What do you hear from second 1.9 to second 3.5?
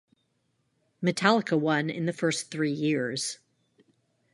in the first three years.